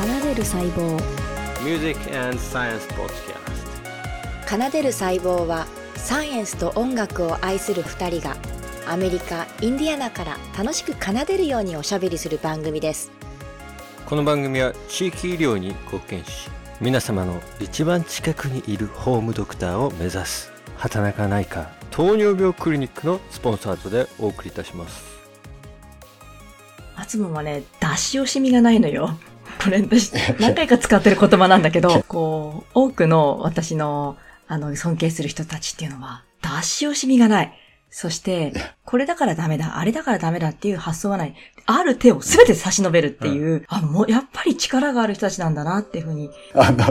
[0.00, 0.98] 奏でる細胞。
[1.62, 4.48] Music and Science Podcast.
[4.48, 8.34] 奏でる細胞はサイエンスと音楽を愛する2人が
[8.86, 13.10] アメリカ・インディアナから楽しく奏でるようにおしゃべりする番組です。
[14.06, 16.48] この番組は地域医療に貢献し
[16.80, 25.20] 皆様の一番近くにいるホームドクターを目指す畑中内科糖尿病クリニックのスポンサードでお送りいたします。
[26.96, 29.18] 松もはね、出し惜しみがないのよ。
[29.62, 37.52] これ私、何回か使ってる言葉なんだけど、こう、多くの私の、あの、尊敬する人たちっていうのは、出し惜しみがない。
[37.90, 38.52] そして、
[38.84, 41.34] これだからダメだ、あれだからダメだっていう発想はない。
[41.66, 46.30] ある手を全て差し伸べるっていう、あ、もう、やっぱり力がある人たちなんだなっていうふうに。
[46.54, 46.84] あの、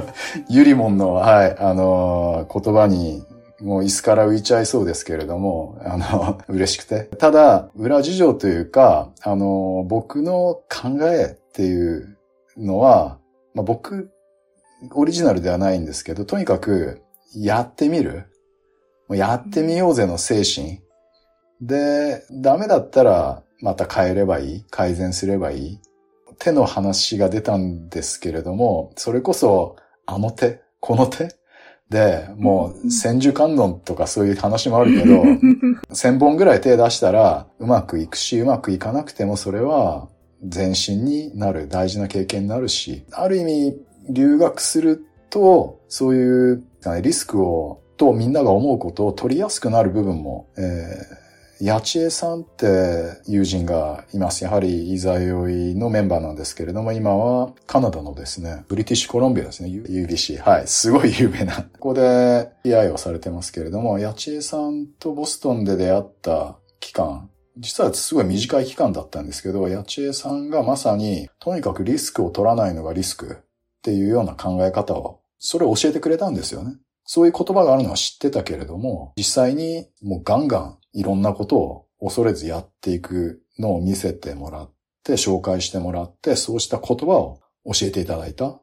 [0.50, 3.24] ゆりもんの、はい、あの、言葉に、
[3.62, 7.06] もう椅子から浮いちゃいそうですけれども、あの、 嬉しくて。
[7.18, 12.18] ただ、裏事情というか、あの、僕の考えっていう
[12.60, 13.20] のは、
[13.54, 14.12] まあ、僕、
[14.94, 17.02] オリジナルではないんですけど、とにかく、
[17.36, 18.26] やってみる。
[19.08, 20.82] もうやってみようぜの精神。
[21.62, 24.66] で、ダメだったら、また変えればいい。
[24.70, 25.80] 改善すればいい。
[26.38, 31.36] 手の話が出たんですけれども、それこそ、あの手、この手
[31.90, 35.24] で、もう、千手観音とかそういう話もあるけど、
[35.94, 40.08] 千本ぐらい手出したら、うまくいくし、うまくいかなくても、それは、
[40.42, 43.78] 前進になる、大事な経験になるし、ある意味、
[44.10, 46.64] 留学すると、そういう、
[47.02, 51.30] リスクを、とみんなが思うことを取りやすくなる部分も、えー
[51.62, 54.46] 八千恵さんって友人がいます。
[54.46, 60.38] やはり、イザヨイのメンバーなんですけれども、今はカナダのですね、ブリティッシュコロンビアですね、UBC。
[60.38, 60.68] はい。
[60.68, 61.56] すごい有名な。
[61.80, 67.29] ここで PI をされてますけれども、八千恵さんとボストンで出会った期間、
[67.60, 73.36] 実はすごい短い期間だったんですけど、八千恵さんがまさに、とにかくリスクを取らないのがリスクっ
[73.82, 76.78] ていうような考え方を、それを教えてくれたんですよね。
[77.04, 84.72] そういう言葉があるのは知ってたけれども、実際にもうガンガンいろんなことを恐れずやっていくのを見せてもらっ
[85.04, 88.62] て、紹介してもらって、そうした言葉を教えていただいた。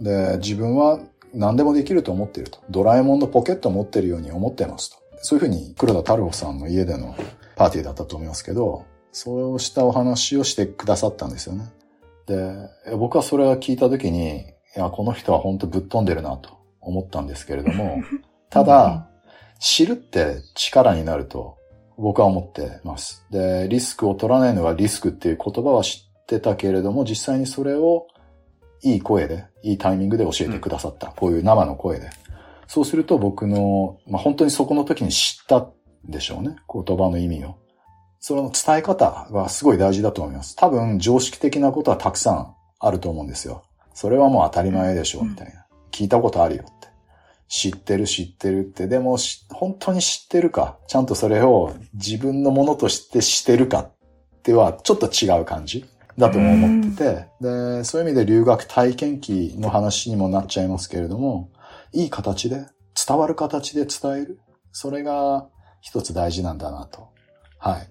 [0.00, 0.98] で、自分は
[1.34, 2.58] 何でもできると思っていると。
[2.70, 4.96] ドラえもんのポケットを持ってるように思ってますと。
[5.18, 7.16] そういうふうに黒田太郎さんの家での
[7.56, 11.72] パーティーだったと思いますけど、そうしたお話をしてくださったんですよね。
[12.26, 14.44] で、僕はそれを聞いたときに、い
[14.76, 17.98] や、この人は本当ぶっ飛んでるなと思ったんですけれども、
[18.50, 19.08] ただ、
[19.60, 21.56] 知るって力になると
[21.96, 23.24] 僕は思ってます。
[23.30, 28.06] で、リスクを取らないのがリスクっていう言葉は知ってたけれども、実際にそれを
[28.84, 31.08] いい声で、いいタイミングで教えてくださった。
[31.08, 32.10] こういう生の声で。
[32.66, 35.72] そうすると僕の、まあ、本当にそこの時に知ったん
[36.04, 36.56] でしょうね。
[36.72, 37.56] 言葉の意味を。
[38.20, 40.54] その伝え方はすごい大事だと思います。
[40.56, 43.64] 多分常識的なことはたくさんあると思うんですよ。
[43.94, 45.66] それはもう当たり前でしょう、みたいな。
[45.90, 46.88] 聞いたことあるよって。
[47.48, 48.86] 知ってる知ってるって。
[48.86, 49.16] でも
[49.50, 50.78] 本当に知ってるか。
[50.88, 53.92] ちゃんとそれを自分のものとしてしてるかっ
[54.42, 55.86] てはちょっと違う感じ
[56.18, 57.26] だとも思ってて。
[57.40, 61.50] で、そういう意味で留学体験記の話にもなっちゃいますけれども、
[61.92, 62.66] いい形で、
[63.06, 64.38] 伝わる形で伝える。
[64.72, 65.48] それが
[65.80, 67.08] 一つ大事なんだなと。
[67.58, 67.88] はい。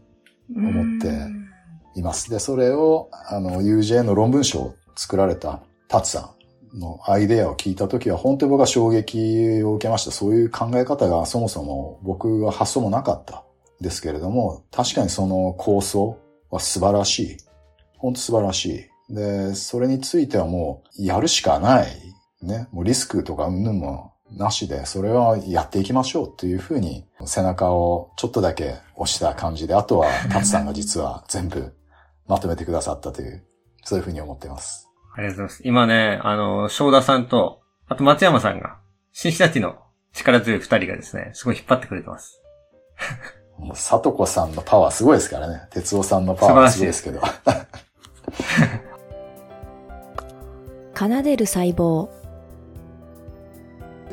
[0.56, 2.29] 思っています。
[2.29, 6.33] で、それを、あの、UJ の論文書を作られたタツさ
[6.73, 10.12] んのアイデアを聞いたときは、本当に僕は衝撃を受けました。
[10.12, 13.44] そういう考え方がそもそも僕は発想もなかった
[13.81, 16.17] ですけれども、確かにその構想
[16.50, 17.38] は素晴らしい。
[18.03, 19.14] 本当素晴らしい。
[19.14, 21.88] で、それについてはもう、やるしかない。
[22.41, 22.68] ね。
[22.74, 31.74] もうリスクとかうんぬんもなしで、それはやっていきましょうっていうふうに背中をちょっとだけ押した感じで、あとはタツさんが実は全部
[32.28, 33.46] まとめてくださったという、
[33.84, 34.90] そういうふうに思っています。
[35.16, 35.62] ありがとうございます。
[35.63, 38.80] 今ね、あの、正田さんと、あと松山さんが、
[39.13, 39.78] 新日立の
[40.12, 42.42] 力強い二人がですね、すごい引っ張ってくれてます。
[43.58, 45.68] もう、さとこさんのパワーすごいですからね。
[45.69, 47.22] 哲夫さんのパワーすごいですけど。
[50.95, 52.07] 奏でる細胞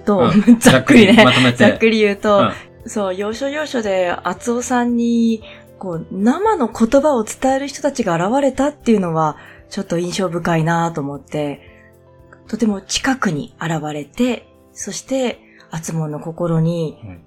[0.05, 1.25] と、うん ざっくりね。
[1.25, 1.59] まとめて。
[1.59, 2.53] ざっくり言うと、うん
[2.87, 5.43] そう、要所要所で、厚尾さんに、
[5.79, 9.37] こう、生の言葉を伝える人たちが現れたっていうのは、
[9.69, 11.61] ちょっと印象深いなと思って、
[12.49, 15.41] とても近くに現れて、そして、
[15.71, 17.23] 厚門の心にうん、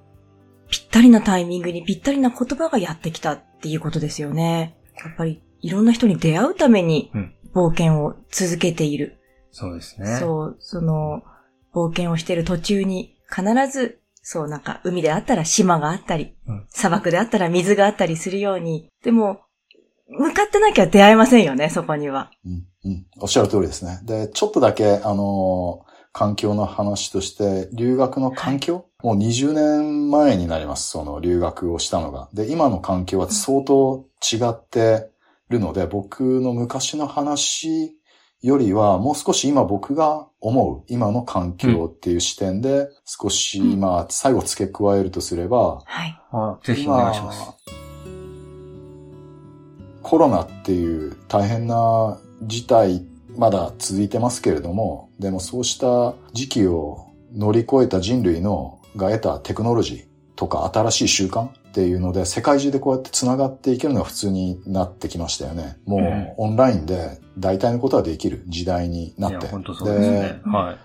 [0.70, 4.76] ぴったりなタイミングにぴったりな言葉がやってきたっていうことですよね。
[4.98, 9.18] やっぱり、いろんな人に出会うためにうん、冒険を続けている。
[9.52, 10.18] そうですね。
[10.20, 11.24] そう、その、
[11.74, 19.42] 冒険をしている途中に、必ず、そう、なんか、海であったら島があったり、うん砂漠であったら水があったりするように、でも、
[20.10, 22.30] 向かってなきゃ出会えませんよね、そこには。
[22.46, 23.06] うん、うん。
[23.20, 24.02] おっしゃる通りですね。
[24.04, 30.88] で、ちょっとだけ、あのー環境の話として、留学の環境、もう20年前になります。
[30.92, 32.30] その留学をしたのが。
[32.34, 35.10] で、今の環境は相当違って
[35.50, 37.98] るので、僕の昔の話
[38.42, 46.20] よりは、もう少し今僕が思う、今の環境っていう視点で、少し今、最後付け加えるとすれば、はい。
[46.32, 47.42] あぜひお願いします。
[50.02, 53.06] コロナっていう大変な事態、
[53.38, 60.06] まだ続いてますけれども、でもそうした時期を乗り越えた人類のが得たテクノロジー
[60.36, 65.80] とか新しい習慣っていうので、世界中でこうやって繋がっていけるのが普通になってきましたよね。
[65.88, 65.98] も
[66.38, 69.46] うオンラインで大体のことはできる時代にないって。
[69.48, 70.42] や、本当そうですね。
[70.46, 70.78] はい。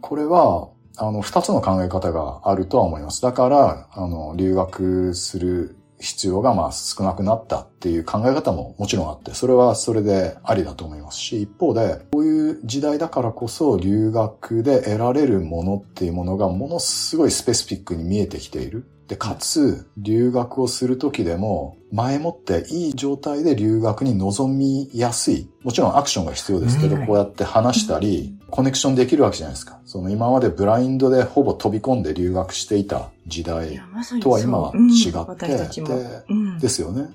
[0.00, 3.22] これは、あの、二つの考え方があるとは思います。
[3.22, 18.86] だから、あの、留学する必要がまあ少なくなったっていう考え方ももちろんあって、それはそれでありだと思いますし、一方で、こういう時代だからこそ留学で得られるものっていうものがものすごいスペシフィックに見えてきている。
[19.08, 25.48] で、かつ、留学をするときでも、前もっていい状態で留学に臨みやすい。
[25.62, 29.78] もちろんアクションが必要ですけど、うんこうやって話したり、コネクションできるわけじゃないですか。
[29.84, 33.80] その今までブラインドでほぼ飛び込んで留学していた時い代
[34.20, 35.46] とは今は違って。
[35.46, 37.08] でうんですよね。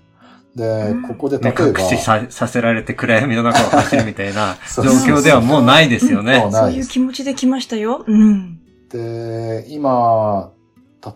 [0.56, 6.46] でうん、ここで例ね、えば、隠しささせられて暗闇の中を走るみたいな 状況ではもうないですよね。
[6.52, 8.04] そういう気持ちで来ましたよ。
[8.06, 8.60] うん。
[8.90, 10.52] で、今、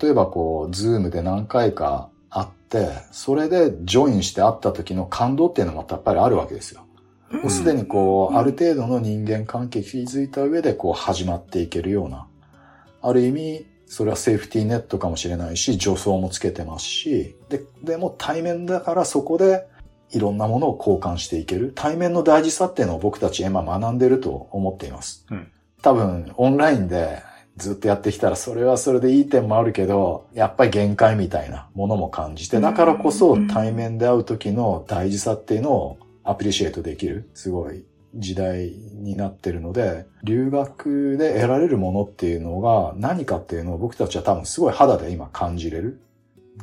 [0.01, 6.85] 例えばこう、 Zoom で何回か会って、それで join して会った時の感動っていうのもやっぱりあるわけですよ。
[7.31, 12.27] もうすでにこう、うんある程度の人間関係築いた上でこう始まっていけるような。
[13.01, 19.67] ある意味、それはセーフティーネットかもしれないし、助走もつけてますし、で、でも対面だからそこで
[20.11, 21.71] いろんなものを交換していける。
[21.75, 25.25] 対面の大事さっていうのを僕たち今学んでると思っています。
[25.29, 25.47] うん
[25.81, 27.21] 多分、オンラインで
[27.57, 37.85] ずっとやってきたら、それはそれでいい点もあるけど、やっぱり限界みたいなものも感じて、だからこそうん対面で会う時の大事さっていうのをアプリシエイトできる、すごい
[38.15, 46.01] 時代になってるので、留学で得られるものっていうのが何かっていうのを僕たちは多分すごい肌で今感じれる。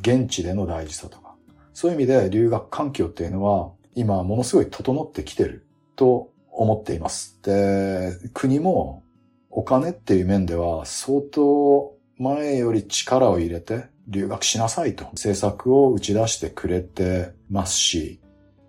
[0.00, 1.34] 現地での大事さとか。
[1.74, 5.66] そういう意味で留学環境っていうのは今ものすごい整ってきてる
[5.96, 7.38] と思っています。
[7.42, 9.02] で、国も
[9.54, 18.18] お金っていう面では相当前より力を入れて留学しなさいと政策を打ち出してくれてますし、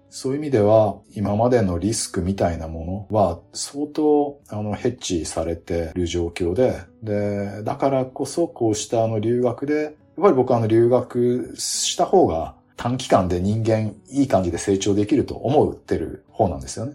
[0.10, 16.94] そういう意味では今までのリスクみたいなものは相当あのヘッジされている状況で、で、だからこそこうしたあの留学で、やっぱり僕はあの留学した方が短期間で人間いい感じで成長できると思ってる方なんですよね。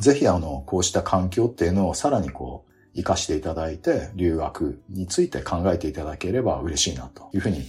[0.00, 7.66] ぜひあの、こうした環境っていうのをさらにこう、活かしていただいて、留学について考えていただければ嬉しいなというふうに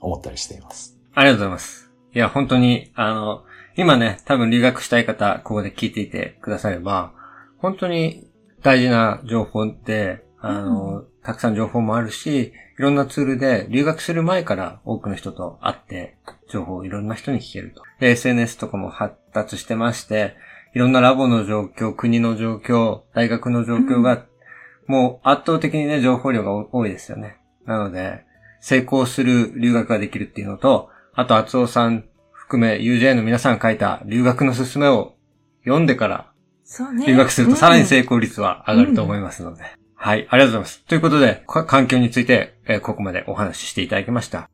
[0.00, 0.98] 思ったりしています。
[1.14, 1.90] ありがとうございます。
[2.14, 3.44] いや、本当に、あの、
[3.76, 7.12] 今ね、多分留学したい方、ここで聞いていてくだされば、
[7.58, 8.28] 本当に
[8.62, 16.16] 大事な情報って、あの、たくさん情報もあるし、いろんなツールで留学する前から多くの人と会って、
[16.50, 17.82] 情報をいろんな人に聞けると。
[18.00, 20.34] で、SNS とかも発達してまして、
[20.74, 24.24] いろんなラボの状況、国の状況、大学の状況が、
[24.86, 27.36] もう圧倒的にね、情報量が多いですよね。
[27.66, 28.24] なので、
[28.60, 35.14] 成功する留学ができるっていうのと、あと、厚尾さん含め UJ の皆さんが書いた留学の勧めを
[35.64, 36.32] 読んでから
[36.64, 37.06] そうね。
[37.06, 38.16] 留学するとさらに成功。
[38.16, 39.62] 功率は上がると思いますので。
[39.94, 40.84] はい、ありがとうございます。
[40.84, 44.48] ということで、か環境について、えーここまでお話ししていただきました。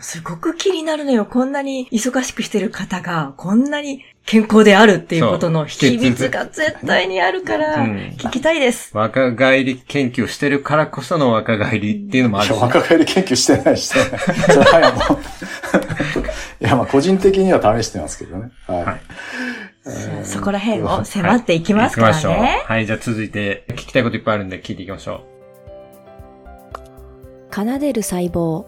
[0.00, 1.26] すごく気になるのよ。
[1.26, 8.90] こんなに忙しくしてる方が、こんなに健康であるっていうことの秘密が絶対にあるから、うん聞きたいです。
[8.92, 14.08] 若返り研究をしてるからこその若返りっていうのもあるし、いや若返り研究してないし てない。
[14.52, 15.18] それはもう
[16.64, 18.50] いや、まあ個人的には試してますけどね。
[18.66, 18.84] はい。
[18.84, 19.00] はい
[19.86, 22.42] えーそこら辺を迫っていきますから行きましょう。
[22.42, 22.62] ね。
[22.66, 25.24] はい、じゃあ続いて聞きたいこといっぱいあるんで聞いていきましょ
[27.52, 28.64] 奏でる細胞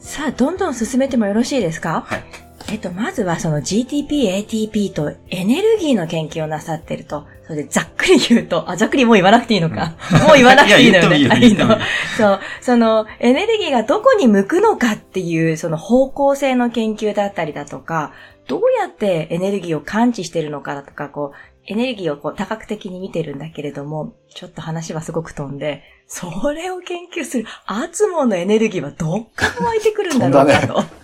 [0.00, 2.02] さあ、どんどん進めてもよろしいですか？
[2.08, 2.22] はい。
[2.70, 9.96] えっと、まずはその GTP、ATP とエネルギーの研究をなさってると、それでざっくり言うと、あ、ざっくりもう言わなくていいのか。
[10.26, 11.16] もう言わなくていいのよね。
[11.18, 11.66] いいいいいよ
[12.16, 18.12] そう、そのエネルギーがどこに向くのかっていう、その方向性の研究だったりだとか、
[18.46, 31.03] どうやってエネルギーを感知してるのかだとか、こう、エネルギーをこう多角的に見てるんだけれども、ちょっと話はすごく飛んで、それを研究するアツモのエネルギーはどっから湧いてくるんだろうかと。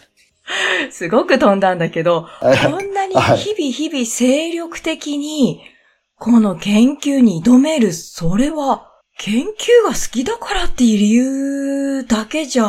[0.90, 5.60] すごく飛んだんだけど、えこんなにはい日々日々精力的に、
[6.18, 8.86] この研究に挑める、それは、
[9.18, 9.46] 研究
[9.84, 12.64] が好きだからっていう理由だけじゃ、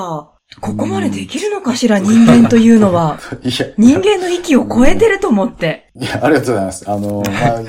[0.60, 3.20] ここまでできるのかしら、人間というのは。
[3.78, 5.92] 人間の域を超えてると思って。
[5.96, 6.90] いや、ありがとうございます。
[6.90, 7.62] あの、まあ、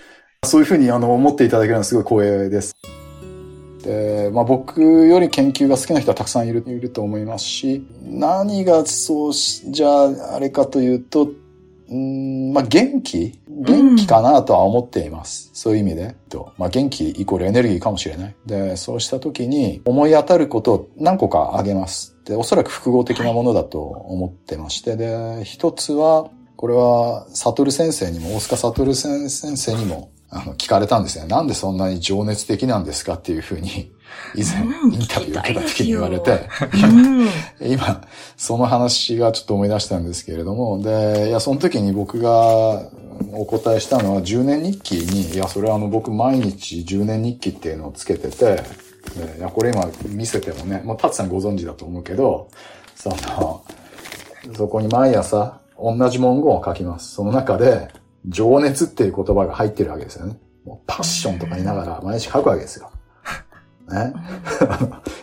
[0.46, 2.74] そういうふうにあの思っていただけるのはすごい光栄です。
[3.82, 13.38] で、まあ僕より研究が好きな人はたくさんいるいると思いますし、何がそうし、じゃああれかというと、うーんまあ元気？
[13.48, 15.50] 元気かなとは思っています。
[15.52, 16.14] そういう意味で。
[16.28, 18.34] とまあ元気イコールエネルギーかもしれない。
[18.46, 22.16] で、そうした時に思い当たることを何個か挙げます。
[22.24, 31.26] で、おそらく複合的なものだと思ってまして、で、一つは、これは、サトル先生にも、大塚サトル先生にも、あの、聞かれたんですよ。
[31.26, 33.92] なんでそんなに情熱的なんですかっていうふうに、
[34.34, 37.72] 以前、うんインタビュー受けた時に言われて、うん。
[37.72, 38.00] 今、
[38.36, 42.88] その話がちょっと思い出したんですけれども、で、いや、その時に僕が
[43.32, 48.62] お答えしたのは、10年日記に、いや、それはあの、僕毎日10年日記っていうのをつけてて、
[49.16, 52.48] でいや、これ今見せてもね、もう、タツさんご存知だと思うけど、
[52.94, 53.64] その、
[54.56, 57.14] そこに毎朝、同じ文言を書きます。
[57.14, 57.88] その中で、
[58.26, 60.38] 情熱っていう言葉が入ってるわけですよね。
[60.64, 62.90] もうパッションとか言いながら毎日書くわけですよ。
[63.90, 64.12] ね。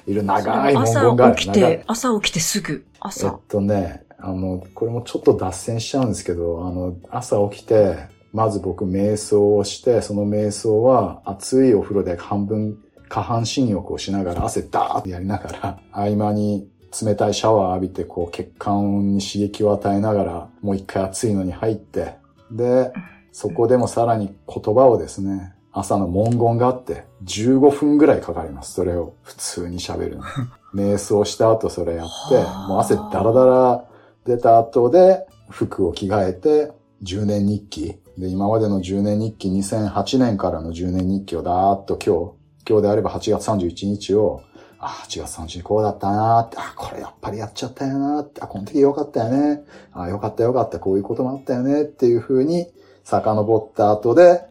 [0.08, 1.34] いる長い文言がある。
[1.34, 3.40] 朝起きて、朝起きてすぐ、えっ朝。
[3.48, 7.98] とね、あの、これもちょっと脱線しちゃうんですけど、あの、朝起きて、
[8.34, 12.78] まず僕瞑想をして、その瞑想は熱いお風呂で半分
[13.10, 16.70] 下半身浴をしながら汗ダーッとやりながら、合間に
[17.04, 22.16] 冷たいシャワー浴びて、こう血管に刺激を与えながら、もう一回熱いのに入って、
[22.52, 22.92] で、
[23.32, 28.74] そこでもさらに言葉をですね、朝の文言があって、15分ぐらいかかります。
[28.74, 30.24] それを普通に喋るの。
[30.74, 33.86] 瞑想した後それやって、はあもう汗ダラダラ
[34.26, 36.72] 出た後で服を着替えて
[37.04, 38.00] 10年日記。
[38.18, 42.34] で、今までの10年日記、2008年からの10年日記をだーっと今日、
[42.68, 44.42] 今日であれば8月31日を、
[44.80, 49.64] あ、8月31日こうだったなーって、あ、これやっぱりやっちゃったよなーって、あ、この時よかったよね。
[49.94, 52.68] あ、よかったよかった、こういうこともあったよねっていう風に
[53.04, 54.44] 遡った後で、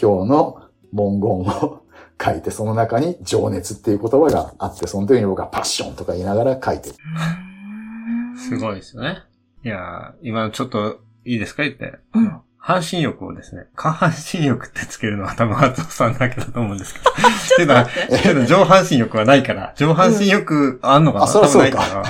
[0.00, 0.62] 今日の
[0.92, 1.82] 文言を
[2.22, 6.96] 書いて、その中に情熱っていう言葉があって、その時に僕はパッションとか言いながら書いてる。
[8.36, 9.22] すごいですよね。
[9.64, 11.62] いやー、今ちょっといいですか？
[11.62, 11.94] 言って。
[12.14, 17.10] うん半身浴をですね、下半身浴ってつけるのは多分松尾さんだけだと思うんですけど。
[17.58, 22.04] けど、けど上半身浴はないから、上半身浴あんのかな、うか多分ないから。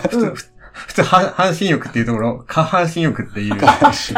[0.73, 3.59] 普通、半半身浴っていうところ、下半身浴っていう。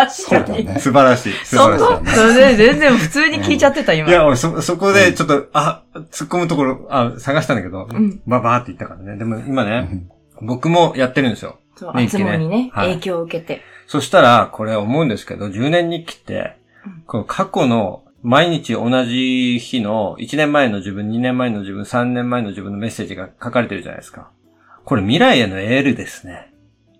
[0.09, 0.76] そうだね。
[0.81, 1.33] 素晴らしい。
[1.45, 1.87] 素そ晴らしい。
[1.87, 4.09] こそれで全然普通に聞いちゃってた、今。
[4.09, 9.17] いや、俺そ、そこでちょっと、あ、突っ込むところ、あ、探したんだけど、うんババーって言ったからね。
[9.17, 10.05] でも今ね、
[10.43, 11.59] 僕もやってるんですよ。
[11.76, 13.62] そう、日記ね厚もにね、はい影響を受けて。
[13.87, 24.31] そしたら、これ思うんですけど、10年日記ってうん、この過去の毎日同じ日の1年前の自分、2年前の自分、3年前の自分のメッセージが書かれてるじゃないですか。
[24.85, 26.52] これ未来へのエールですね。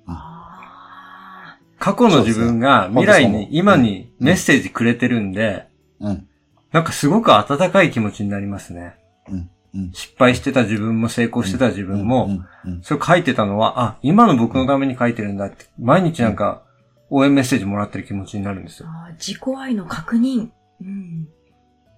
[0.07, 5.67] あ過去の自分が未来に、今にメッセージくれてるんで、
[6.01, 6.29] うん。
[6.73, 8.97] なんかすごく温かい気持ちになりますね。
[9.31, 9.51] うん。
[9.75, 9.93] うん。
[9.93, 12.45] 失敗してた自分も成功してた自分も、
[12.83, 16.63] それ書いてたのは、あ、今の僕のために書いてるんだって、毎日なんか
[17.11, 18.93] 応援メッセージもらってる気持ちになるんですーよ。
[18.93, 20.49] あー自己愛の確認。
[20.81, 21.29] うん。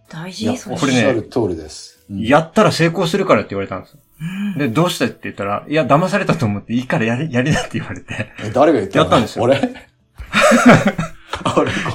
[0.08, 0.74] 大事、それ。
[0.76, 1.92] おっしゃる通りです。
[2.10, 3.98] うんやったら成功するからって言われたんですよ。
[4.20, 8.32] うんで、どうしてって言ったら、いや、騙されたと思っていいからやり、やりなって言われて。
[8.44, 9.04] え誰が言ったの？
[9.04, 9.60] やったんですよ俺？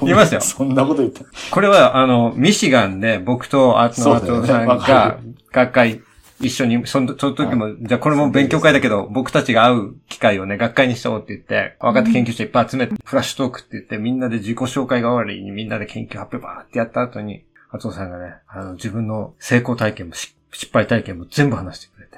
[0.01, 0.41] 言いますよ。
[0.41, 1.23] そんなこと言った。
[1.51, 4.41] これは、あの、ミシガンで僕とあの、そうだよね。
[4.41, 5.19] 松尾さんが、
[5.51, 6.01] 学会
[6.41, 22.17] 一緒に、その、その時も、じゃあこれも勉強会だけど、僕たちが会う機会をね、学会にしようって言って、若手研究者いっぱい集めて、フラッシュトークって言って、みんなで自己紹介代わりにみんなで研究発表バーってやった後に、松尾さんがね、あの、自分の成功体験もし失敗体験も全部話してくれて、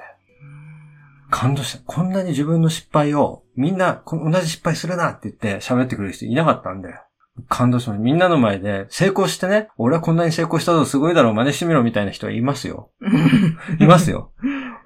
[1.30, 1.82] 感動した。
[1.84, 6.88] こんなに自分の失敗を、みんな、こ同じ失敗するなって言って喋ってくれる人いなかったんで、
[7.48, 8.02] 感動しました。
[8.02, 12.90] みんなの前で、成功してね、俺はこんなに成功したぞ、すごいだろう、真似してみろみたいな人はいますよ。
[13.80, 14.32] いますよ。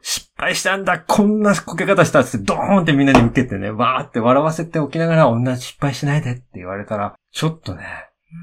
[0.01, 7.85] 失敗したんだ、こんなこけ方したっつって、ドーンってみんなに受けてね、わーって笑わせておきながら、同じ失敗しないでって言われたら、ちょっとね、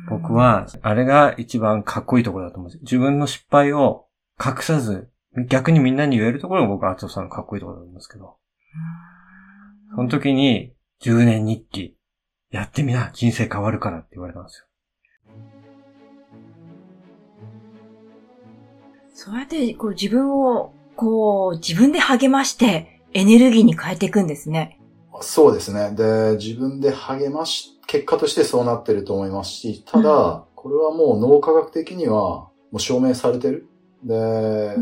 [0.09, 2.81] 僕、は、あれが一番かっこいいところだと思うんです。
[2.81, 4.05] 自分の失敗を
[4.43, 5.09] 隠さず、
[5.47, 8.38] 逆にみんなに言えるところが僕は厚尾さんのかっこいいところだと思うんですけど、
[9.95, 11.95] その時に、10年日記、
[12.55, 14.65] やってみな、人生変わるからって言われたんですよ。
[19.13, 24.79] そうやって、こう自分を、こう、自分で励まして、エネルギーに変えていくんですね。
[25.19, 25.95] そうですね。
[25.95, 33.67] で、自分で励まし、結果としてそうなってると思いますし、ただ、これはもう脳科学的にはもう証明されてる。
[34.05, 34.77] で、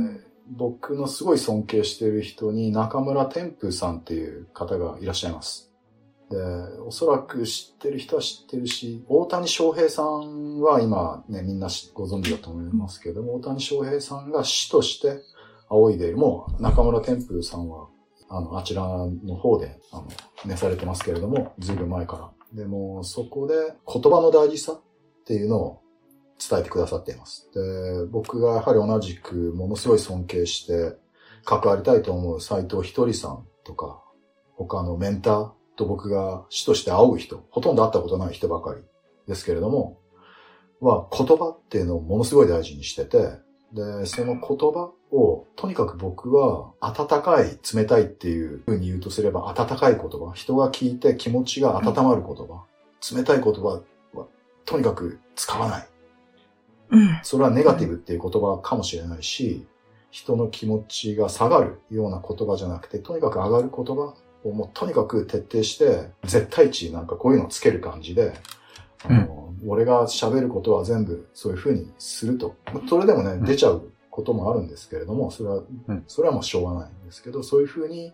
[0.47, 5.72] 僕のすごい尊敬している人に中村天風さんっていう方がいらっしゃいます。
[6.33, 6.41] で、
[6.79, 15.21] おそらく知ってる人は知ってるし、大谷翔平さんは今ね、みんなご存知だと思いますけども、大谷翔平さんが師として
[15.69, 16.17] 仰いでいる。
[16.17, 17.87] もう中村天風さんは、
[18.29, 20.07] あの、あちらの方で、あの、
[20.45, 22.31] 召されてますけれども、ずいぶん前から。
[22.53, 23.55] でも、そこで
[23.87, 24.81] 言葉の大事さっ
[25.25, 25.81] ていうのを
[26.39, 27.49] 伝えてくださっています。
[27.53, 30.97] で、僕がやはり同じくものすごい尊敬して
[31.45, 34.03] 関わりたいと思う斎藤ひとりさんとか、
[34.55, 38.81] 他のメンターと僕が師として会う人、ほとんど会ったことない人ばかり
[39.27, 39.99] ですけれども、
[40.79, 43.39] は言葉っていうのをものすごい大事にしてて、
[43.73, 50.31] で、その言葉を、とにかく僕は、温かい、冷たいっていう風に言うとすれば、温かい言葉。
[50.35, 52.65] 人が聞いて気持ちが温まる言葉。
[53.15, 53.81] 冷たい言葉
[54.13, 54.27] は、
[54.65, 55.87] とにかく使わない。
[56.91, 57.19] うん。
[57.23, 59.65] それはネガティブっていう言葉かもしれないし、
[60.11, 64.17] 人の気持ちが下がるような言葉じゃなくて、とにかく上がる言葉を
[64.51, 68.33] もうとにかく徹底して、絶対値なんかこういうのをつける感じで、
[69.05, 72.55] あの、俺が喋ることは全部そういう風にすると。
[72.87, 78.13] それでもね、ん出ちゃうこともあるんですけれども、それはうん、それはもうしょうがないんですけど、そういう風に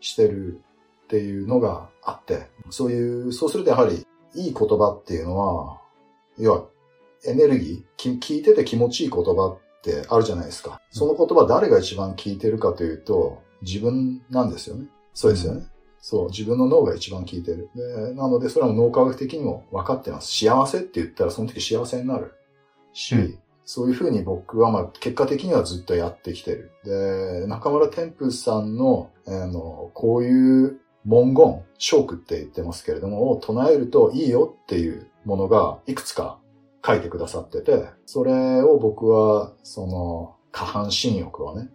[0.00, 0.60] してる
[1.04, 5.80] っていうのがあって、そういう、そうするとやはり、いい言葉っていうのは、
[6.38, 6.64] 要は、
[7.26, 10.80] エネルギー、き聞いてて気持ちいい言葉ってあるじゃないですか。
[10.90, 14.86] その言葉誰が一番聞いてるかというと、自分なんですよね。
[15.20, 15.66] そうですよね。
[16.00, 17.68] そう、自分の脳が一番聞いてる。
[17.74, 20.34] で、なので、それは脳科学的にも分かってます。
[20.34, 22.32] 幸せって言ったらその時幸せになる
[22.94, 26.72] し、うんそういうふうに僕はまあ結果的にはずっとやってきてる。
[26.84, 36.40] で、中村天風さんの、あの、こういう文言、ショークって言ってますけれども、を唱えるといいよっていうものがいくつか
[36.84, 41.68] 書いてくださってて、それを僕は、その、下半身浴をね、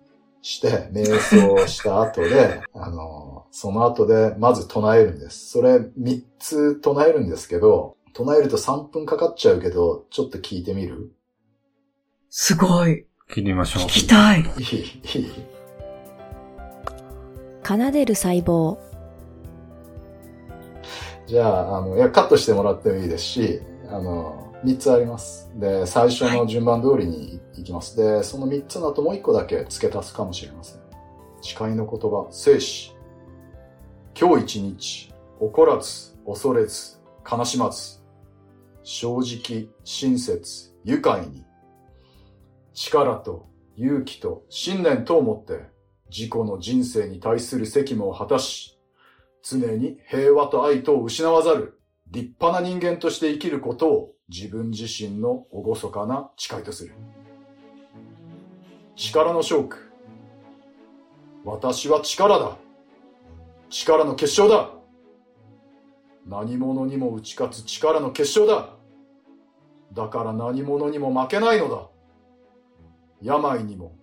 [0.45, 5.49] して、瞑想した後で、 あの、その後で、まず唱えるんです。
[5.49, 11.11] それ3つ唱えるんですけど、唱えると3分かかっちゃうけど、ちょっと聞いてみる？
[12.29, 13.07] すごい。
[13.27, 13.87] 切りましょう聞。
[13.87, 14.41] きたい。
[14.41, 14.75] いい
[15.15, 15.31] いい
[17.63, 18.77] 奏でる細胞
[21.25, 25.51] じゃあ、あの、いや、カットしてもらってもいいですし、あの、3つあります。
[25.55, 27.97] で、最初の順番通りに行きます。
[27.97, 30.81] で、その3つの後もう1個だけ付け足すかもしれません。
[31.41, 32.95] 誓いの言葉、生死。
[34.19, 38.01] 今日一日、怒らず、恐れず、悲しまず、
[38.83, 41.43] 正直、親切、愉快に、
[42.73, 45.65] 力と勇気と信念とをもって、
[46.09, 48.79] 自己の人生に対する責務を果たし、
[49.43, 51.79] 常に平和と愛とを失わざる。
[52.07, 56.93] 立派な人間として生きることを自分自身の厳かな誓いとする。
[58.95, 59.91] 力のショーク。
[61.43, 62.57] 私は力だ。
[63.69, 64.71] 力の結晶だ。
[66.25, 68.69] 何者にも打ち勝つ力の結晶だ。
[69.93, 71.87] だから何者にも負けないのだ。
[73.21, 73.95] 病にも、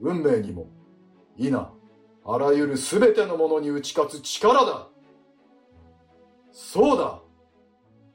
[0.00, 0.68] 運命にも、
[1.38, 4.88] 否、あらゆるすべてのものに打ち勝つ力だ。
[6.52, 7.20] そうだ。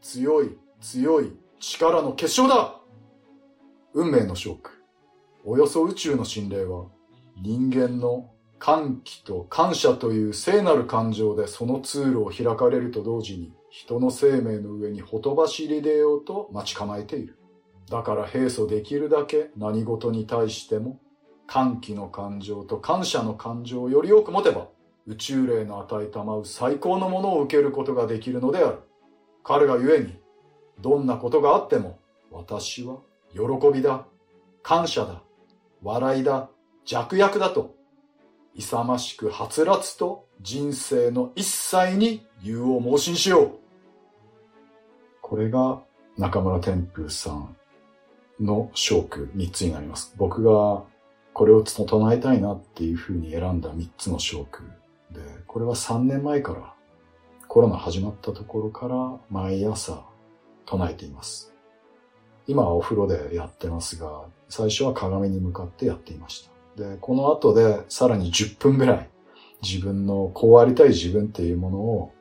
[0.02, 1.36] 強い、強い
[1.68, 2.76] 力の結晶だ。
[3.96, 4.84] 運命のショック。
[5.44, 6.86] およそ宇宙の心霊は、
[7.42, 17.40] 人間の歓喜と感謝という聖なる感情でその通路を開かれると同時に、人の生命の上にほとばしり出ようと待ち構えている。
[17.90, 21.00] だから平素できるだけ何事に対しても
[21.48, 24.68] 歓喜の感情と感謝の感情をより多く持てば、
[25.08, 28.78] 宇宙霊の与えたまう最高のものを受けることができるのである。
[29.44, 30.25] 彼がゆえに、
[30.80, 32.00] どんなことがあっても、
[32.32, 32.98] 私は
[33.34, 33.42] 喜
[33.74, 34.06] びだ、
[34.62, 35.22] 感謝だ、
[35.84, 36.50] 笑いだ、
[36.86, 37.76] 弱薬だと、
[38.56, 43.52] 勇ましくはつらつと人生の一切に言うを盲信しよう。
[45.22, 45.82] これが
[46.18, 47.56] 中村天風さん
[48.40, 50.14] のショーク3つになります。
[50.18, 50.84] 僕が
[51.34, 54.64] これを唱えたいなっていうふうに選んだ3つのショーク
[55.12, 56.74] で、これは3年前から
[57.48, 60.06] コロナ始まったところから毎朝
[60.66, 61.54] 唱えています。
[62.48, 66.84] 今はお風呂でやってますが、最初は鏡に向かってやっていました。
[66.84, 69.10] で、この後でさらに10分ぐらい
[69.64, 72.12] 自分のこうありたい自分っていうものを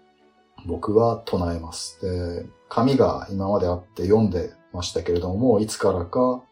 [0.66, 2.00] 僕は唱えます。
[2.00, 6.42] で、紙が今まであって読んでましたけれども、いつからか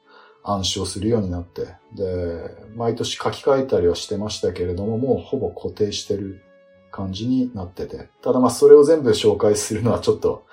[0.45, 6.43] 暗唱するようになって、で、毎年書き換えたりはしてましたけれども、もうほぼ固定してる
[6.91, 8.09] 感じになってて。
[8.21, 10.45] ただまあそれを全部紹介するのはちょっと、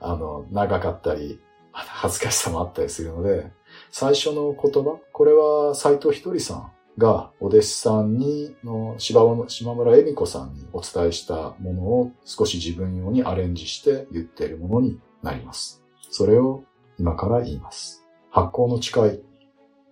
[0.00, 1.40] あの、長かったり、
[1.72, 3.50] 恥ずかしさもあったりするので、
[3.90, 15.82] 最初の言葉、これは斎藤ひとりさんがお弟子さんに、の島村恵美子さんにお伝えしたものを少し自分用にアレンジして言っているものになります。
[16.10, 16.64] それを
[16.98, 18.06] 今から言います。
[18.30, 19.22] 発行の誓い。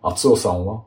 [0.03, 0.85] 厚尾さんは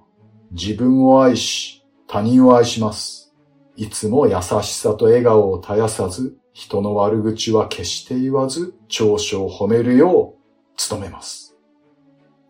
[0.51, 3.35] 自分を愛し、他人を愛します。
[3.75, 11.55] いつも優しさと笑顔を絶やさず、人の悪口は決して言わず、長所を褒めるよう努めます。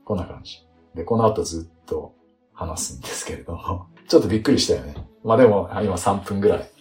[0.06, 0.66] こんな感じ。
[0.96, 2.16] で、この後ずっと
[2.54, 4.96] 話すんですけれども、 ちょっとびっくりしたよね。
[5.26, 6.72] まあでも、今3分ぐらい。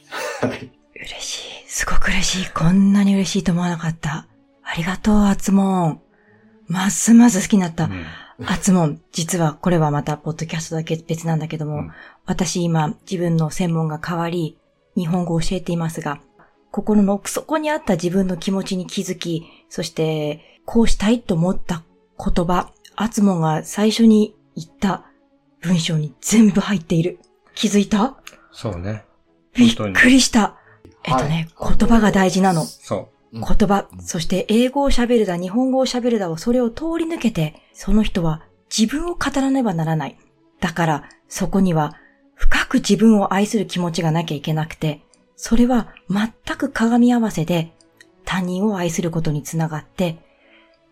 [0.95, 1.69] 嬉しい。
[1.69, 2.51] すごく嬉しい。
[2.53, 4.29] こんなに嬉しいと思わなかった。
[4.63, 6.01] ありがとう、アツモン。
[6.69, 7.87] ますます好きになった。
[7.87, 8.05] うん
[8.45, 11.93] アツモン、実はこれはまたポッドキャストだけ別なんだけども、うん、
[12.27, 14.59] 私今自分の専門が変わり、
[14.95, 16.21] 日本語を教えていますが、
[16.77, 21.83] 心の奥底にあった自分の気持ちに気づき、そしてこうしたいと思った
[22.19, 25.07] 言葉、アツモンが最初に言った
[25.63, 27.19] 文章に全部入っている。
[27.55, 28.19] 気づいた？
[28.53, 29.07] そうね。
[29.55, 30.59] びっくりした。
[31.05, 32.65] えっとね、はい、言葉が大事なの。
[32.67, 33.41] そう。
[33.41, 38.43] 言葉、そして英語を喋るだ、日本語を喋るだをそれを通り抜けて、その人は
[38.77, 40.19] 自分を語らねばならない。
[40.61, 41.97] だから、そこには
[42.35, 45.01] 深く自分を愛する気持ちがなきゃいけなくて、
[45.37, 47.73] それは全く鏡合わせで
[48.25, 50.19] 他人を愛することにつながって、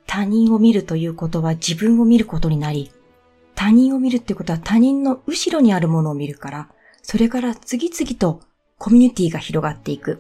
[0.07, 2.93] 他人を見るということは自分を見ることになり、
[3.55, 6.69] 他人を見るってことは他人の後ろにあるものを見るから、
[7.03, 8.41] それから次々と
[8.79, 10.19] コミュニティが広がっていく。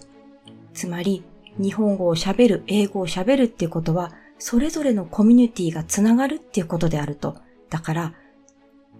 [0.72, 1.22] つまり、
[1.58, 7.36] 日本語を喋る、英語を喋るっていうことは、それぞれのコミュニティがつながるっていうことであると。
[7.70, 8.14] だから、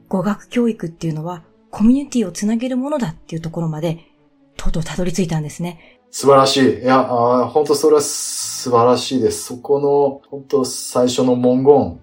[0.09, 4.14] 語学教育っていうのは、コミュニティをつなげるものだっていうところまで、
[4.57, 6.01] とうとうたどり着いたんですね。
[6.11, 6.79] 素晴らしい。
[6.81, 9.45] いや、本当それは素晴らしいです。
[9.45, 12.01] そこの、本当最初の文言。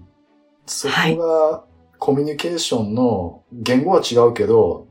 [0.66, 1.64] そこが、
[1.98, 4.88] コミュニケーションの言語は違うけど、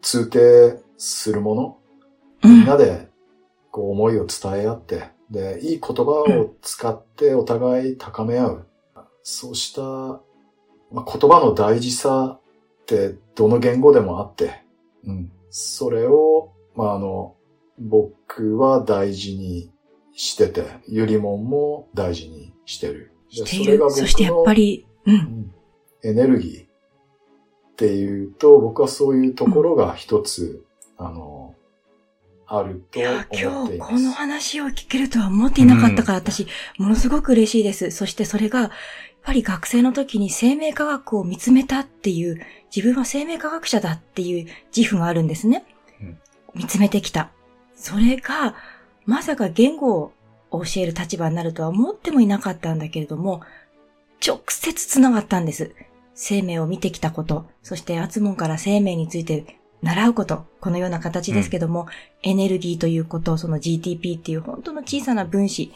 [0.00, 1.78] 通底するもの、
[2.42, 3.08] みんなで
[3.70, 8.66] こう思いを伝え合って、で、いい言葉を使ってお互い高め合う。
[9.22, 14.62] そうした、まあ、言葉の大事さってどの言語でもあって、
[15.04, 15.32] うん。
[15.50, 17.36] それを、まあ、あの、
[17.78, 19.72] 僕は大事に
[20.14, 23.12] してて、ゆりもんも大事にしてる。
[23.28, 23.78] している。
[23.90, 25.54] そしてやっぱり、うん、うん
[26.04, 26.66] エネルギーっ
[27.76, 30.64] ていうと、僕はそういうところが一つ、
[30.98, 31.54] うん、あの、
[32.46, 36.46] あると思っていや、今日この話を聞けるとは思っていなかったから、うん、私、
[36.78, 37.90] ものすごく嬉しいです。
[37.90, 38.70] そしてそれが、やっ
[39.22, 42.38] ぱり学生の時に生命科学を見つめたっていう、
[42.74, 45.64] 自分は生命科学者だっていう自負があるんですね。
[46.54, 47.30] うん、見つめてきた。
[47.76, 48.54] それが、
[49.06, 50.12] まさか言語
[50.50, 53.42] を教える立場になるとは思ってもいなかったんだけれども、
[54.26, 55.74] 直接繋がったんです。
[56.14, 65.72] 生命を見てきたこと、そしてアツモンから生命について習うこと、このような形ですけども、うん、エネルギーということ、その GTP っていう本当の小さな分子、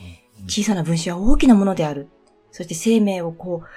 [0.46, 2.08] 小さな分子は大きなものである。
[2.52, 3.68] そして生命をこう、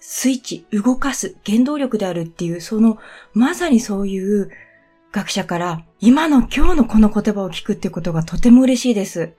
[0.00, 2.98] スイッチ、動かす原動力であるっていう、その、
[3.34, 4.50] まさにそういう
[5.12, 9.34] 学者から、今の今日のこの言葉を聞くってことがとても嬉しいです。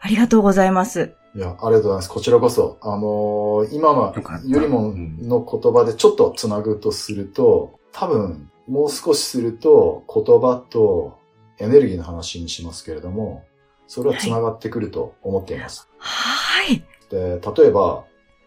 [0.00, 1.14] ありがとうございます。
[1.34, 2.08] いや、ありがとうございます。
[2.08, 2.78] こちらこそ。
[2.80, 4.14] あのー、今の
[4.46, 11.18] よりもの言葉でちょっとつなぐとすると、多分、もう少しすると言葉と
[11.58, 13.44] エネルギーの話にしますけれども、
[13.88, 15.88] それはつながってくると思っています。
[15.98, 16.84] はい。
[17.10, 18.04] で、例えば、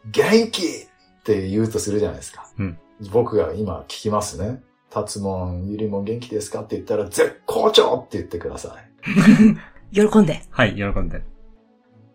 [0.09, 2.47] 元気って言うとするじゃないですか。
[2.57, 2.77] うん、
[3.11, 4.61] 僕が今聞きますね。
[4.91, 9.95] 達もゆりも元気ですかって言ったら、絶好調って言ってください。
[9.95, 10.43] 喜んで。
[10.51, 11.23] はい、喜んで。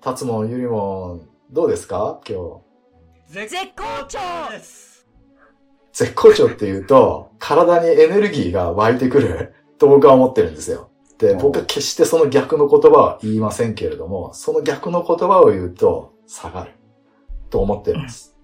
[0.01, 2.21] たつもゆりもどうですか？
[2.29, 2.63] 今
[3.29, 3.49] 日。
[3.49, 4.19] 絶好調
[4.53, 5.07] です
[5.93, 10.91] 絶好調って言うと、体にエネルギーが湧いてくると僕は思ってるんですよ。
[11.19, 16.73] で、僕は決してその逆の言葉は言いませんけれども、その逆の言葉を言うと下がる
[17.49, 18.37] と思っています。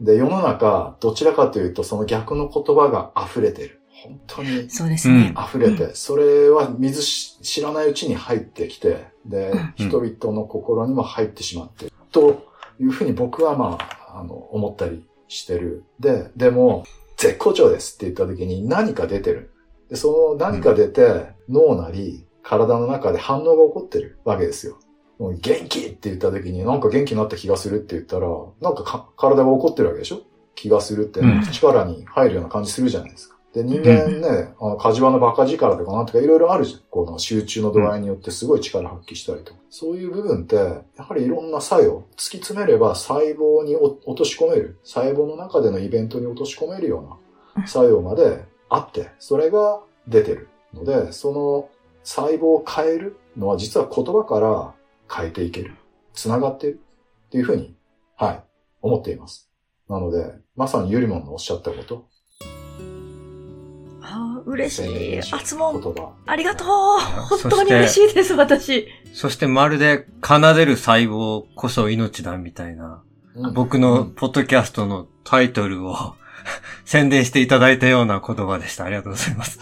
[0.00, 3.79] で、世の中、どちらかというとその逆の言葉が溢れてる。
[4.02, 5.34] 本当にそうですね。
[5.36, 11.92] 溢れて、それは水知らないうちに入ってきて、で、人々の心にも入ってしまってる。
[12.10, 12.46] と
[12.80, 15.84] いうふうに僕はまあ、あの、思ったりしてる。
[16.00, 16.84] で、でも、
[17.16, 19.52] 絶好調ですって言った時に何か出てる。
[19.90, 24.78] で、その何か出て、脳なり、体の中で反応が起こってるわけですよ。
[25.18, 28.26] もう元気って言った時になんか元気になった気がするって言ったら、
[28.62, 30.22] なんか体が起こってるわけでしょ？
[30.54, 31.20] 気がするって、
[31.52, 33.36] 力に入るような感じするじゃないですか。
[33.52, 36.80] で、人間ね、あのカジワのバカ力とかなんとかいろいろあるじゃん。
[36.88, 39.60] この集中の度合いによってすごい力発揮したりとか。
[39.70, 47.18] そういう部分って、やはりいろんな作用、突き詰めれば細胞に落とし込める、細胞の中でのイベントに落とし込めるよ
[47.56, 51.68] うな作用まであって、それが出てるので、その
[52.04, 54.74] 細胞を変えるのは実は言葉から
[55.12, 55.74] 変えていける。
[56.12, 56.80] 繋がっている。
[57.26, 57.76] っていうふうに、
[58.16, 58.44] はい、
[58.82, 59.50] 思っています。
[59.88, 62.08] なので、まさにユリモンのおっしゃったこと。
[64.10, 65.10] あー嬉しい。
[65.12, 66.12] 言あつもん、葉。
[66.26, 66.66] ありがとう。
[67.38, 68.88] 本当に嬉しいです、私。
[69.14, 73.02] そしてまるで奏でる細胞こそ命だみたいな、
[73.34, 76.14] うん僕のポッドキャストのタイトルを
[76.84, 78.84] 宣伝していただいたような言葉でした。
[78.84, 79.60] ありがとうございます。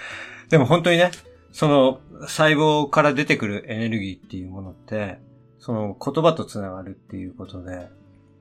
[0.48, 1.10] でも本当にね、
[1.52, 5.18] その細胞から出てくるエネルギーっていうものって、
[5.58, 7.88] その言葉とつながるっていうことで、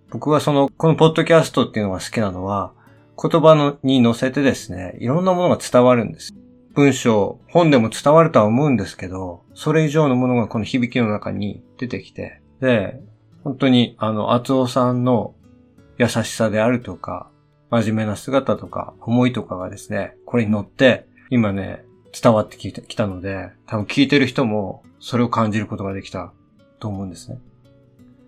[0.10, 2.72] 僕はその、このポッドキャストっていうのが好きなのは、
[3.22, 6.34] 言葉のに乗せてですね、いろんなものが伝わるんです。
[6.74, 13.02] 文章、本でも伝わるとは思うんですけど、それ以上のものがこの響きの中に出てきて、で、
[13.44, 15.34] 本当にあの、厚尾さんの
[15.98, 17.30] 優しさであるとか、
[17.70, 26.32] 真面目な姿とか、思いとかがですね、これに乗って、今ね、伝わってきたきたので、多分聞いてる人もそれを感じることができた
[26.80, 27.40] と思うんですね。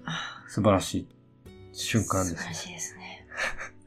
[0.05, 1.07] あ素晴らしい
[1.73, 2.53] 瞬間ですね素晴ら。
[2.53, 3.25] しいですね。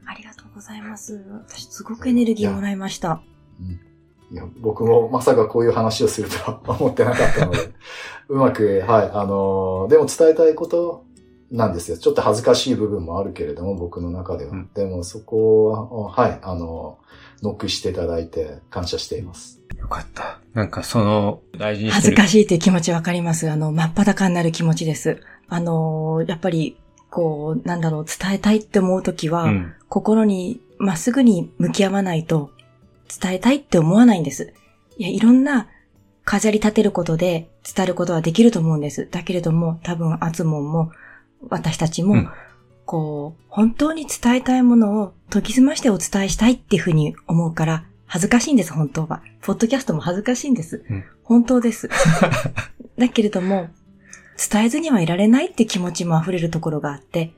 [0.07, 1.25] ありがとうございます。
[1.49, 3.23] 私、すごくエネルギーもらいました。
[4.31, 7.59] いや僕もまさかこういう話をするとは思ってなかったので、
[8.29, 11.05] うまく、はい、あのーでも伝えたいこと
[11.51, 11.99] なんですよ。
[11.99, 14.53] ちょっと恥ずかしい部分もあるけれども、僕の中では。
[14.53, 17.05] うんでもそこは、はい、あのー
[17.45, 19.61] ノックしていただいて感謝しています。
[19.79, 20.41] よかった。
[20.55, 22.17] なんかその、大事にし恥てる。
[22.17, 23.51] ずかしいという気持ちわかります。
[23.51, 25.21] あの、真っ裸になる気持ちです。
[25.47, 26.79] あの、やっぱり、
[27.15, 29.73] こう、なんだろう、伝えたいって思うときは、うん。
[29.89, 32.51] 心にまっすぐに向き合わないと、
[33.21, 34.53] 伝えたいって思わないんです。
[34.99, 35.69] いや、いろんな
[36.25, 39.07] 飾り立てることで伝えることはできると思うんです。
[39.13, 40.91] だけれども、多分、アツモンも、
[41.51, 42.29] 私たちも、うん
[42.85, 49.23] こう、本当に伝えたいものを研ぎ澄ましてお伝えしたいっていうふうに思うから、恥ずかしいんです、本当は。
[49.41, 50.85] ポッドキャストも恥ずかしいんです。
[50.91, 51.89] うん本当です。
[52.99, 53.69] だけれども、
[54.37, 57.33] 伝えずにはいられないって気持ちも溢れるところがあって、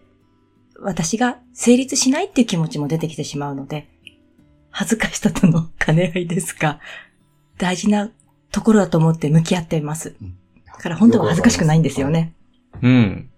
[0.81, 3.89] 私が成立しないっていう気持ちも出てきてしまうので、
[4.71, 6.81] 恥ずかしさとの兼ね合いですが、
[7.59, 8.11] 大事な
[8.53, 10.17] ところだと思って向き合っています。
[10.67, 12.35] だから本当は恥ずかしくないんですよね。
[12.83, 13.31] うん。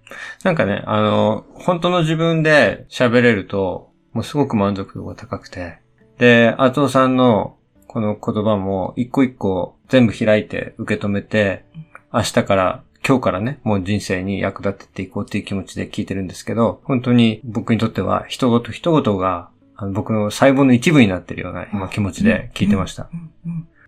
[0.43, 5.79] なんかね、あの、本当の自分で喋れると、もうすごく満足度が高くて。
[6.19, 11.65] で、厚尾さんのこの言葉も一個一個全部開いて受け止めて、
[12.13, 23.09] 明日から、今日からね、もう人生に役立てていこうっていう気持ちで聞いてるんですけど、本当に僕にとっては一言一言があの僕の細胞の一部になってるような今気持ちで聞いてました。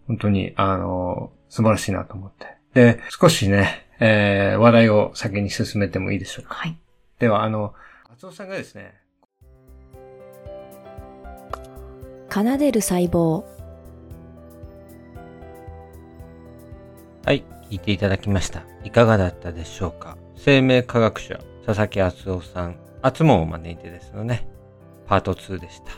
[0.06, 2.46] 本当に、あの、素晴らしいなと思って。
[2.72, 6.54] で、少しね、えー、話題を先に進めてもいいでしょうか。
[6.54, 6.78] はい。
[7.18, 7.74] では、あの、
[8.10, 8.94] 厚尾さんがですね、
[12.30, 13.44] 奏でる細胞
[17.26, 18.64] はい、聞いていただきました。
[18.82, 20.18] いかがだったでしょうか？
[20.34, 24.48] 生命科学者、佐々木厚夫さん、厚もを招いてですよね。
[25.06, 25.92] パート2でした。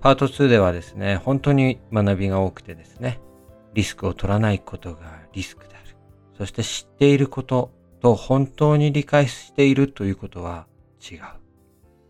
[0.00, 3.20] パート2ではですね、本当に学びが多くてですね、
[3.72, 5.96] リスクを取らないことがリスクである。
[6.36, 10.66] そして知っていることと本当に理解しているということは
[11.08, 11.20] 違う。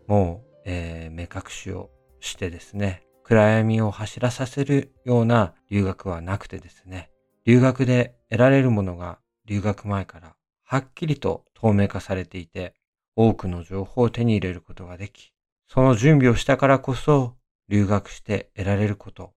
[0.07, 7.10] もう、えー目隠しをしてですね、暗闇を走らさせるような留学はなくてですね、
[7.45, 12.73] 留学で得られるものが留学前からはっきりと透明化されていて、
[13.15, 15.33] 多くの情報を手に入れることができ、
[15.67, 17.35] その準備をしたからこそ
[17.67, 19.33] 留学して得られること、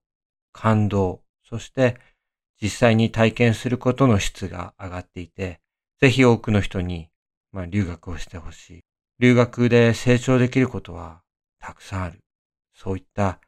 [0.52, 1.96] 感動、そして
[2.62, 5.60] 実際に体験することの質が上がっていて、
[6.00, 7.08] ぜひ多くの人に、
[7.52, 8.80] まあ、留学をしてほしい。
[9.18, 11.22] 留学で成長できることは
[11.58, 12.20] たくさんある。
[12.74, 13.40] そういった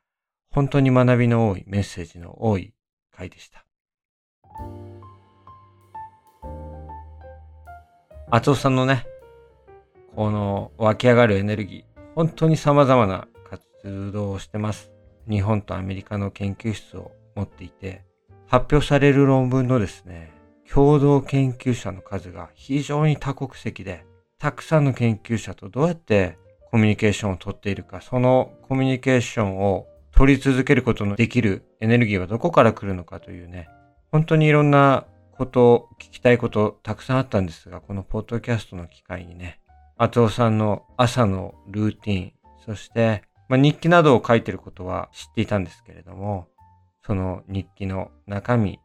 [0.50, 2.72] 本当に学びの多いメッセージの多い
[3.10, 3.65] 回でした。
[8.28, 9.06] 厚尾さんのね、
[10.14, 14.90] この湧き上がるエネルギー、本当に様々な活動をしてます。
[15.28, 18.02] 日本とアメリカの研究室を持っていて、
[18.46, 20.32] 発表される論文のですね、
[20.68, 24.04] 共同研究者の数が非常に多国籍で、
[24.38, 26.36] たくさんの研究者とどうやって
[26.70, 33.68] コミュニケーションをとっているか、そのコミュニケーションを取り続けることのできるエネルギーはどこから来るのかというね、
[34.16, 39.60] 本当にいろんなこと、聞きたいことたくさんあったんですが、このポッドキャストの機会にね、
[39.98, 42.32] 厚尾さんの朝のルーティン、
[42.64, 46.48] そしてまあ、日記などを書いてることは知っていたんですけれども、
[47.04, 48.80] その日記の中身、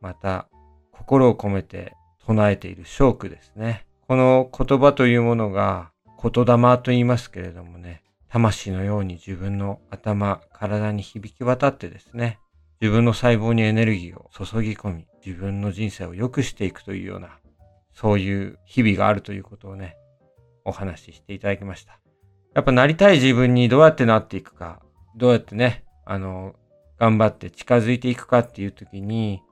[0.00, 0.46] また
[0.92, 1.94] 心を込めて
[2.24, 3.86] 唱えているショークですね。
[4.06, 5.90] この言葉というものが
[6.22, 12.38] 言霊と言いますけれどもね、魂のように自分の頭、体に響き渡ってですね、
[12.80, 17.38] 自分の細胞にエネルギーを注ぎ込み、自分の人生を良くしていくというような、
[17.92, 19.96] そういう日々があるということをね、
[20.64, 21.98] お話ししていただきました。
[22.54, 24.82] やっぱなりたい自分にどうやってなっていくか、
[25.16, 26.54] どうやってね、あの、
[26.98, 29.42] 頑張って近づいていくかっていう時に、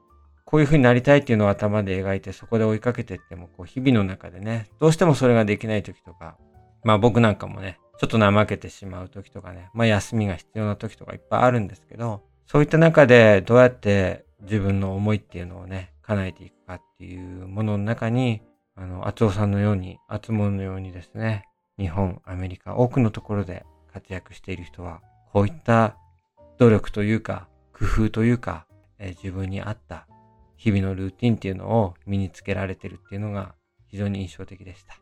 [0.45, 6.37] こういう風になりたいっていうのを頭で描いてそこで追いかけていっても、こう日々の中でね、どうしてもそれができない時とか、
[6.83, 18.41] まあ僕なんかもね、ちょっと怠けてしまう時とかね、まあ休みが必要な時とかいっぱいあるんですけど、そういった中でどうやって自分の思いっていうのをね、叶えていくかっていうものの中に、
[18.75, 21.45] あの、厚尾さんのように、厚物のようにですね、
[21.79, 25.97] 日本、アメリカ、多くのところで活躍している人は、こういった
[26.57, 28.67] 努力というか、工夫というか、
[28.99, 30.07] え自分に合った
[30.55, 33.55] 日々のルーティンっていうのを身につけられてるっていうのが
[33.87, 34.97] 非常に印象的でした。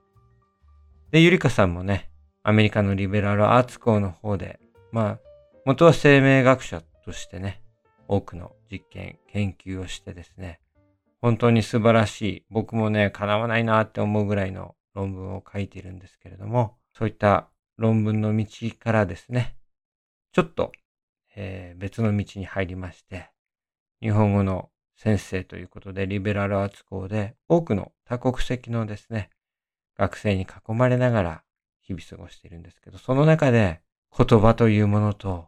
[1.11, 2.09] で、ゆりかさんもね、
[2.41, 4.59] アメリカのリベラルアーツ校の方で、
[4.91, 5.19] まあ、
[5.65, 7.61] 元は生命学者としてね、
[8.07, 10.59] 多くの実験、研究をしてですね、
[11.21, 18.45] 本当に素晴らしい、僕もね、叶わないなって思うぐらいの論文を書いているんですけれども、そういった論文の道
[18.77, 19.55] からですね、
[20.31, 20.71] ちょっと、
[21.35, 23.29] えー、別の道に入りまして、
[24.01, 29.29] 日本語の先生ということで、リベラルアーツ校で多くの多国籍のですね、
[29.97, 31.43] 学生に囲まれながら
[31.81, 33.81] 日々過ごしているんですけど、その中で
[34.15, 35.47] 言葉というものと、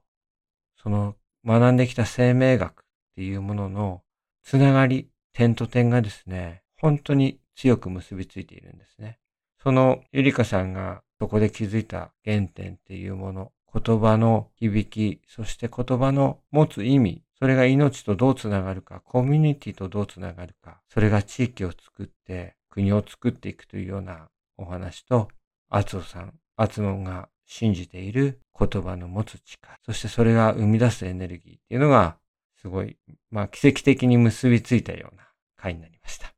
[0.82, 1.16] その
[1.46, 4.02] 学んできた生命学っていうものの
[4.44, 9.20] つながり、点と点がですね、本当に強く結びついているんですね。
[9.62, 25.28] そのゆりかさんがそこで気づいた原点っていうもの、言葉の響き、そして言葉の持つ意味、それが命とどうつながるか、コミュニティとどうつながるか、それが地域を作って国を作っていくというようなお話と、
[25.70, 32.18] アツオさん、アツモンが信じている言葉の持つ力、そしてそれが生み出すエネルギーっていうのが、
[32.62, 32.98] すごい、
[33.30, 36.34] まあ奇跡的に結びついたような回になりました。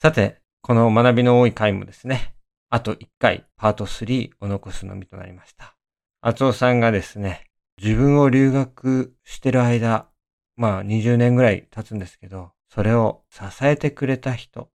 [0.00, 2.34] さて、この学びの多い回もですね、
[2.70, 5.76] あと1回、パート3を残すのみとなりました。
[6.22, 7.44] 厚尾さんがですね、
[7.82, 10.08] 自分を留学してる間、
[10.56, 14.70] まあ20年ぐらい経つんですけど、それを支えてくれた人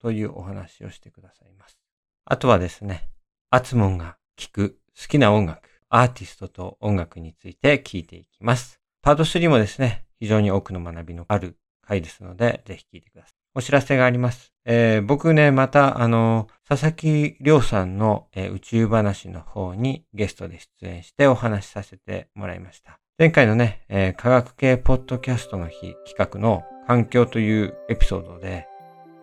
[0.00, 1.78] というお話をしてくださいます。
[2.24, 3.08] あとはですね、
[3.52, 8.78] アツモンが聴く好きな音楽、アーティストと音楽について聞いていきます。
[9.02, 13.32] パート3もですね、非常に多くの学びのある回ですので、ぜひ聞いてください。
[13.56, 14.52] お知らせがあります。
[14.64, 23.00] えー、僕ね、また、あの、佐々木亮さんの、えー、宇宙話の方にゲストで出演してお話しさせてもらいました。
[23.18, 28.68] 前回のね、えー、科学系ポッドキャストの日企画の環境というエピソードで、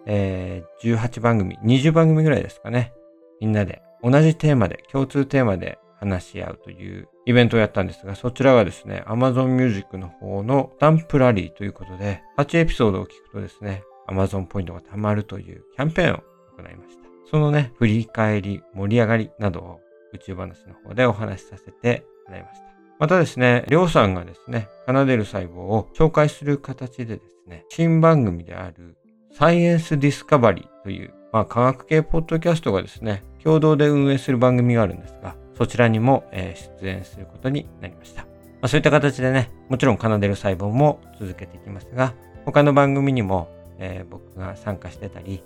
[0.06, 2.92] えー、18番組、20番組ぐらいですかね。
[3.40, 16.18] みんなで同じテーマで、共通テーマで話し合うというイベントをやったんですが、そちらがですね、Amazon Music の方のタンプラリーということで、8エピソードを聞くとですね、Amazon ポイントが貯まるというキャンペーンを
[16.58, 17.08] 行いました。
[17.30, 19.80] そのね、振り返り、盛り上がりなどを
[20.14, 22.68] 宇宙話の方でお話しさせてもらいました。
[23.00, 28.98] またですね、りょうさんがですね、奏でる細胞を紹介する形でですね、新番組である
[29.32, 38.24] サイエンスディスカバリーという、まあ、科学系ポッドキャストがですね、共同で運営する番組があるんですが、そちらにも、えー、出演することになりました。
[38.24, 38.30] ま
[38.64, 42.14] あ、そういった形でね、もちろん奏でる細胞も続けていきますが、
[42.46, 45.44] 他の番組にもえー、僕が参加してたり、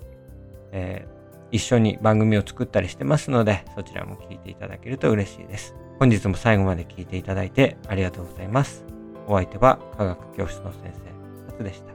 [0.71, 5.75] えー、一緒に番組を作ったりしてますので、そちらも聞いていただけると嬉しいです。
[5.99, 8.85] 本日も最後まで聞いていただいてありがとうございます。
[9.27, 11.93] お相手は科学教室の先生、タツでした。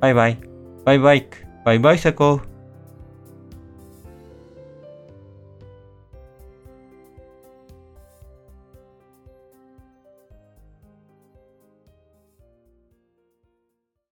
[0.00, 0.38] バイバイ。
[0.84, 1.38] バイバイク。
[1.64, 2.53] バイバイセコー。